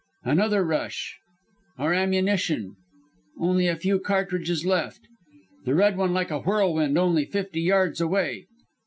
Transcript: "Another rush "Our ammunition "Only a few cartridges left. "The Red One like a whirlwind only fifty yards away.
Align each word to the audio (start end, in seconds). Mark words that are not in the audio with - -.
"Another 0.23 0.65
rush 0.65 1.19
"Our 1.77 1.93
ammunition 1.93 2.75
"Only 3.39 3.67
a 3.67 3.75
few 3.75 3.99
cartridges 3.99 4.65
left. 4.65 5.01
"The 5.65 5.75
Red 5.75 5.95
One 5.95 6.11
like 6.11 6.31
a 6.31 6.39
whirlwind 6.39 6.97
only 6.97 7.23
fifty 7.25 7.61
yards 7.61 8.01
away. 8.01 8.47